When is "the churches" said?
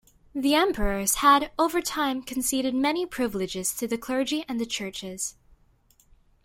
4.59-5.35